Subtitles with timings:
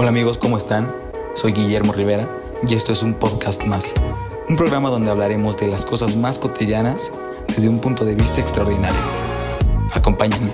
[0.00, 0.94] Hola amigos, ¿cómo están?
[1.34, 2.28] Soy Guillermo Rivera
[2.64, 3.96] y esto es un podcast más.
[4.48, 7.10] Un programa donde hablaremos de las cosas más cotidianas
[7.48, 9.00] desde un punto de vista extraordinario.
[9.92, 10.52] Acompáñenme.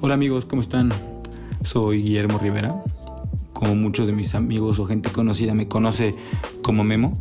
[0.00, 0.92] Hola amigos, ¿cómo están?
[1.62, 2.82] Soy Guillermo Rivera.
[3.52, 6.16] Como muchos de mis amigos o gente conocida me conoce
[6.64, 7.16] como Memo.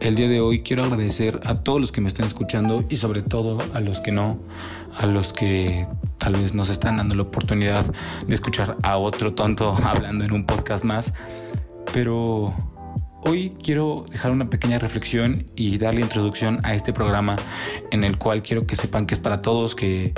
[0.00, 3.20] El día de hoy quiero agradecer a todos los que me están escuchando y sobre
[3.20, 4.38] todo a los que no,
[4.96, 5.86] a los que
[6.24, 7.84] tal vez nos están dando la oportunidad
[8.26, 11.12] de escuchar a otro tonto hablando en un podcast más.
[11.92, 12.54] Pero
[13.24, 17.36] hoy quiero dejar una pequeña reflexión y darle introducción a este programa
[17.90, 20.14] en el cual quiero que sepan que es para todos, que,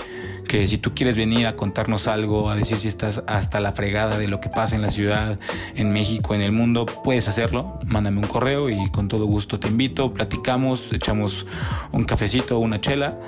[0.47, 4.17] que si tú quieres venir a contarnos algo, a decir si estás hasta la fregada
[4.17, 5.41] de lo que pasa en la ciudad,
[5.75, 7.81] en México, en el mundo, puedes hacerlo.
[7.85, 11.49] Mándame un correo y con todo gusto te invito, platicamos, echamos
[11.91, 13.19] un cafecito o una chela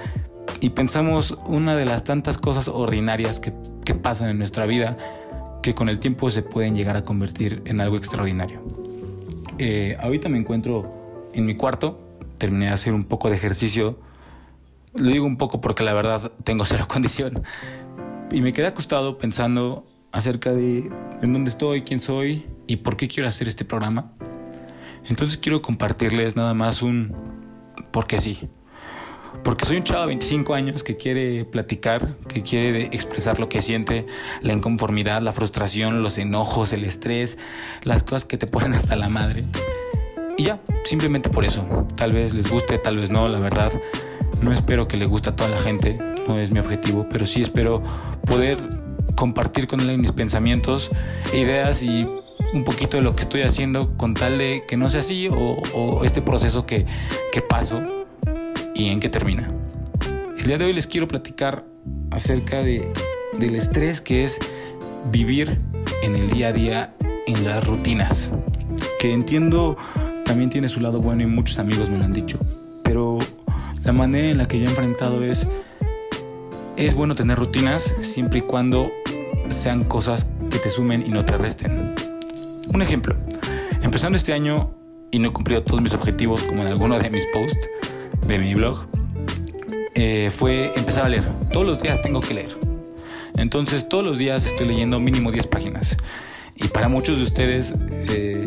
[0.60, 3.52] y pensamos una de las tantas cosas ordinarias que,
[4.02, 4.98] pasan en nuestra vida
[5.62, 8.62] que con el tiempo se pueden llegar a convertir en algo extraordinario.
[9.58, 11.96] Eh, ahorita me encuentro en mi cuarto,
[12.36, 13.98] terminé de hacer un poco de ejercicio,
[14.94, 17.42] lo digo un poco porque la verdad tengo cero condición,
[18.30, 20.90] y me quedé acostado pensando acerca de
[21.22, 24.12] en dónde estoy, quién soy y por qué quiero hacer este programa.
[25.08, 27.16] Entonces quiero compartirles nada más un
[27.90, 28.48] porque sí.
[29.44, 33.62] Porque soy un chavo de 25 años que quiere platicar, que quiere expresar lo que
[33.62, 34.06] siente,
[34.42, 37.38] la inconformidad, la frustración, los enojos, el estrés,
[37.82, 39.44] las cosas que te ponen hasta la madre.
[40.36, 41.64] Y ya, simplemente por eso.
[41.96, 43.72] Tal vez les guste, tal vez no, la verdad.
[44.42, 47.42] No espero que le guste a toda la gente, no es mi objetivo, pero sí
[47.42, 47.82] espero
[48.24, 48.58] poder
[49.16, 50.90] compartir con él mis pensamientos,
[51.34, 52.06] ideas y
[52.54, 56.04] un poquito de lo que estoy haciendo con tal de que no sea así o,
[56.04, 56.86] este proceso que
[57.48, 57.82] paso
[58.78, 59.50] y en qué termina.
[60.38, 61.64] El día de hoy les quiero platicar
[62.12, 62.90] acerca de,
[63.38, 64.38] del estrés que es
[65.10, 65.58] vivir
[66.02, 66.94] en el día a día
[67.26, 68.30] en las rutinas.
[69.00, 69.76] Que entiendo
[70.24, 72.38] también tiene su lado bueno y muchos amigos me lo han dicho.
[72.84, 73.18] Pero
[73.84, 75.48] la manera en la que yo he enfrentado es,
[76.76, 78.92] es bueno tener rutinas siempre y cuando
[79.48, 81.96] sean cosas que te sumen y no te resten.
[82.72, 83.16] Un ejemplo,
[83.82, 84.72] empezando este año
[85.10, 87.68] y no he cumplido todos mis objetivos como en alguno de mis posts,
[88.26, 88.86] de mi blog
[89.94, 91.24] eh, fue empezar a leer.
[91.52, 92.56] Todos los días tengo que leer.
[93.36, 95.96] Entonces todos los días estoy leyendo mínimo 10 páginas.
[96.56, 98.46] Y para muchos de ustedes eh,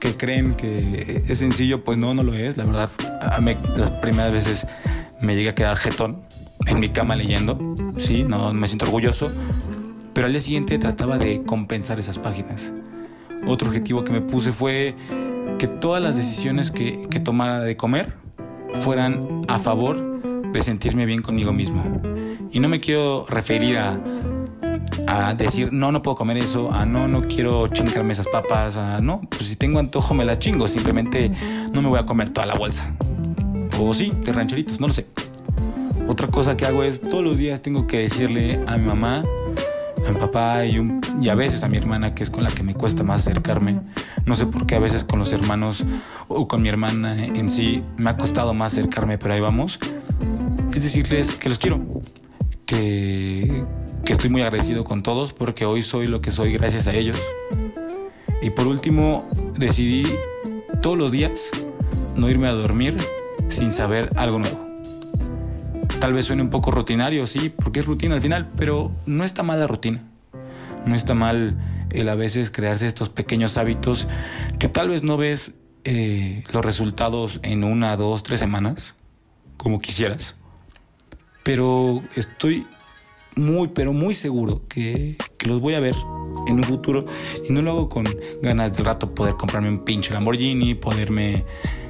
[0.00, 2.56] que creen que es sencillo, pues no, no lo es.
[2.56, 4.66] La verdad, a mí las primeras veces
[5.20, 6.18] me llegué a quedar jetón
[6.66, 7.76] en mi cama leyendo.
[7.98, 9.30] Sí, no me siento orgulloso.
[10.12, 12.72] Pero al día siguiente trataba de compensar esas páginas.
[13.46, 14.94] Otro objetivo que me puse fue
[15.58, 18.14] que todas las decisiones que, que tomara de comer
[18.74, 21.82] fueran a favor de sentirme bien conmigo mismo.
[22.50, 24.00] Y no me quiero referir a,
[25.06, 29.00] a decir, no, no puedo comer eso, a no, no quiero chingarme esas papas, a
[29.00, 31.30] no, pues si tengo antojo me la chingo, simplemente
[31.72, 32.94] no me voy a comer toda la bolsa.
[33.78, 35.06] O sí, de rancheritos, no lo sé.
[36.08, 39.22] Otra cosa que hago es todos los días tengo que decirle a mi mamá
[40.06, 42.50] a mi papá y, un, y a veces a mi hermana, que es con la
[42.50, 43.80] que me cuesta más acercarme.
[44.24, 45.84] No sé por qué a veces con los hermanos
[46.28, 49.78] o con mi hermana en sí me ha costado más acercarme, pero ahí vamos.
[50.74, 51.80] Es decirles que los quiero,
[52.66, 53.64] que,
[54.04, 57.18] que estoy muy agradecido con todos porque hoy soy lo que soy gracias a ellos.
[58.42, 59.28] Y por último,
[59.58, 60.06] decidí
[60.80, 61.50] todos los días
[62.16, 62.96] no irme a dormir
[63.48, 64.69] sin saber algo nuevo.
[66.00, 69.42] Tal vez suene un poco rutinario, sí, porque es rutina al final, pero no está
[69.42, 70.02] mal la rutina.
[70.86, 71.58] No está mal
[71.90, 74.08] el a veces crearse estos pequeños hábitos
[74.58, 78.94] que tal vez no ves eh, los resultados en una, dos, tres semanas,
[79.58, 80.36] como quisieras.
[81.42, 82.66] Pero estoy
[83.36, 85.94] muy, pero muy seguro que, los voy a ver
[86.46, 87.04] en un futuro
[87.48, 88.06] y no lo hago con
[88.42, 91.44] ganas del rato poder comprarme un pinche Lamborghini, poderme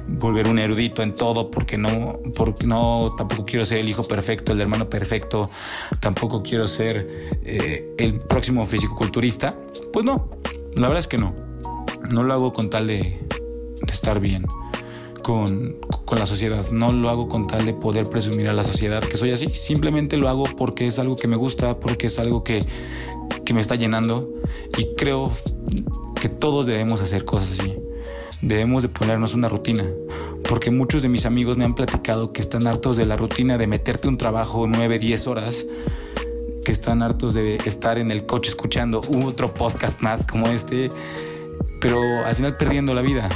[0.07, 4.53] volver un erudito en todo porque no, porque no, tampoco quiero ser el hijo perfecto,
[4.53, 5.49] el hermano perfecto,
[5.99, 7.07] tampoco quiero ser
[7.43, 9.55] eh, el próximo fisicoculturista.
[9.91, 10.29] Pues no,
[10.75, 11.35] la verdad es que no.
[12.09, 13.19] No lo hago con tal de,
[13.91, 14.45] estar bien
[15.23, 16.69] con, con, la sociedad.
[16.71, 19.49] No lo hago con tal de poder presumir a la sociedad que soy así.
[19.53, 22.65] Simplemente lo hago porque es algo que me gusta, porque es algo que,
[23.45, 24.29] que me está llenando
[24.77, 25.31] y creo
[26.19, 27.80] que todos debemos hacer cosas así
[28.41, 29.85] debemos de ponernos una rutina,
[30.47, 33.67] porque muchos de mis amigos me han platicado que están hartos de la rutina de
[33.67, 35.65] meterte un trabajo 9, 10 horas,
[36.65, 40.91] que están hartos de estar en el coche escuchando otro podcast más como este,
[41.79, 43.27] pero al final perdiendo la vida.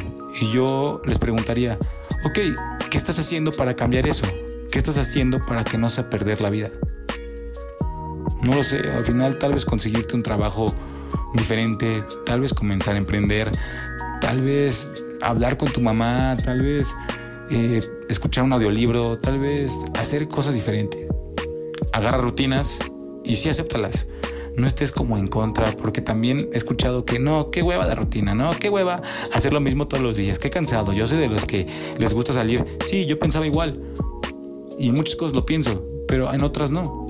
[0.42, 1.78] Y yo les preguntaría,
[2.25, 2.40] ok,
[2.90, 4.28] ¿qué estás haciendo para cambiar eso?
[4.72, 6.69] ¿Qué estás haciendo para que no sea perder la vida?
[8.42, 10.74] No lo sé, al final tal vez conseguirte un trabajo
[11.34, 13.50] diferente, tal vez comenzar a emprender,
[14.21, 14.91] tal vez
[15.21, 16.94] hablar con tu mamá, tal vez
[17.50, 21.07] eh, escuchar un audiolibro, tal vez hacer cosas diferentes.
[21.94, 22.79] Agarra rutinas
[23.23, 24.07] y sí acéptalas.
[24.56, 28.33] No estés como en contra, porque también he escuchado que no, qué hueva la rutina,
[28.33, 29.01] no, qué hueva
[29.33, 30.94] hacer lo mismo todos los días, qué cansado.
[30.94, 31.67] Yo soy de los que
[31.97, 32.63] les gusta salir.
[32.83, 33.81] Sí, yo pensaba igual.
[34.79, 37.06] Y en muchas cosas lo pienso, pero en otras no.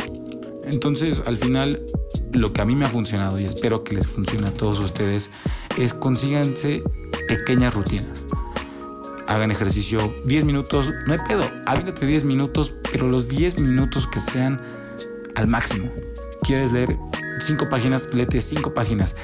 [0.66, 1.86] Entonces, al final,
[2.36, 5.32] lo que a mí me ha funcionado y espero que les funcione a todos ustedes
[5.78, 6.84] es consíganse
[7.28, 8.28] pequeñas rutinas.
[9.28, 14.20] Hagan ejercicio 10 minutos, no hay pedo, háblate 10 minutos, pero los 10 minutos que
[14.20, 14.62] sean
[15.36, 15.92] al máximo.
[16.44, 16.98] ¿Quieres leer
[17.40, 18.14] 5 páginas?
[18.14, 19.16] Léete 5 páginas.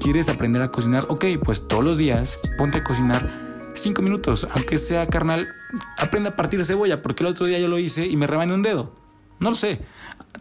[0.00, 1.06] ¿Quieres aprender a cocinar?
[1.08, 3.30] Ok, pues todos los días ponte a cocinar
[3.74, 5.48] 5 minutos, aunque sea carnal,
[5.98, 8.62] aprende a partir cebolla, porque el otro día yo lo hice y me rebané un
[8.62, 8.94] dedo.
[9.40, 9.80] No lo sé.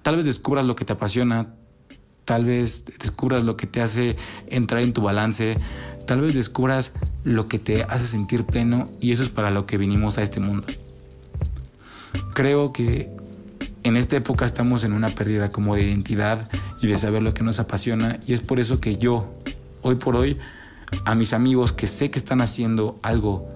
[0.02, 1.56] Tal vez descubras lo que te apasiona,
[2.26, 4.16] tal vez descubras lo que te hace
[4.48, 5.58] entrar en tu balance,
[6.06, 6.94] tal vez descubras
[7.24, 10.40] lo que te hace sentir pleno y eso es para lo que vinimos a este
[10.40, 10.68] mundo.
[12.34, 13.10] Creo que
[13.84, 16.50] en esta época estamos en una pérdida como de identidad
[16.82, 19.34] y de saber lo que nos apasiona y es por eso que yo,
[19.82, 20.38] hoy por hoy,
[21.06, 23.50] a mis amigos que sé que están haciendo algo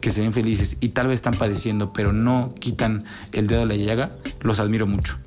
[0.00, 3.66] que se ven felices y tal vez están padeciendo, pero no quitan el dedo de
[3.66, 4.10] la llaga,
[4.40, 5.18] los admiro mucho.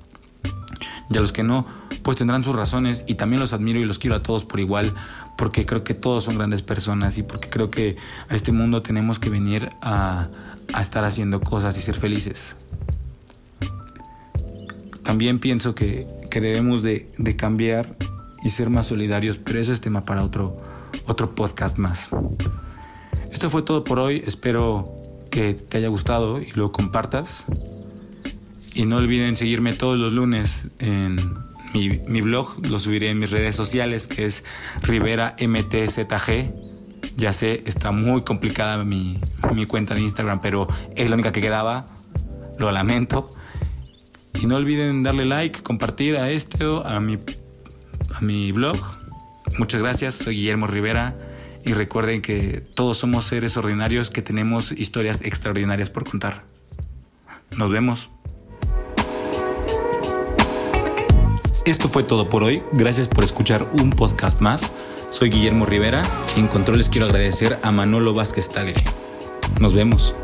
[1.09, 1.65] Y a los que no,
[2.03, 4.93] pues tendrán sus razones y también los admiro y los quiero a todos por igual,
[5.37, 7.95] porque creo que todos son grandes personas y porque creo que
[8.29, 10.27] a este mundo tenemos que venir a,
[10.79, 12.57] estar haciendo cosas y ser felices.
[15.03, 17.97] También pienso que, debemos de, de, cambiar
[18.43, 20.55] y ser más solidarios, pero eso es tema para otro,
[21.07, 22.11] otro podcast más.
[23.31, 24.91] Esto fue todo por hoy, espero
[25.31, 27.47] que te haya gustado y lo compartas.
[28.77, 31.17] Y no olviden seguirme todos los lunes en
[31.73, 34.43] mi, blog, lo subiré en mis redes sociales, que es
[34.83, 36.53] Rivera MTZG.
[37.15, 39.19] Ya sé, está muy complicada mi,
[39.55, 41.87] mi cuenta de Instagram, pero es la única que quedaba.
[42.59, 43.31] Lo lamento.
[44.39, 47.17] Y no olviden darle like, compartir a este o a mi,
[48.13, 48.77] a mi blog.
[49.57, 51.17] Muchas gracias, soy Guillermo Rivera
[51.65, 56.43] y recuerden que todos somos seres ordinarios que tenemos historias extraordinarias por contar.
[57.57, 58.11] Nos vemos.
[61.67, 62.63] Esto fue todo por hoy.
[62.71, 64.71] Gracias por escuchar un podcast más.
[65.09, 66.01] Soy Guillermo Rivera
[66.37, 68.73] y en controles quiero agradecer a Manolo Vázquez Tagle.
[69.59, 70.15] Nos vemos.